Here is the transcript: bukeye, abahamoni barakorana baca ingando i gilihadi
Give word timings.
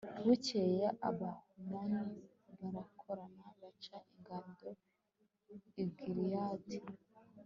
bukeye, 0.23 0.85
abahamoni 1.07 2.01
barakorana 2.59 3.45
baca 3.59 3.95
ingando 4.13 4.69
i 5.83 5.85
gilihadi 5.97 6.77